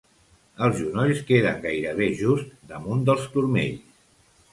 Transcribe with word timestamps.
Els 0.67 0.77
genolls 0.77 1.19
queden 1.27 1.59
gairebé 1.65 2.07
just 2.21 2.55
damunt 2.71 3.05
dels 3.11 3.29
turmells. 3.37 3.93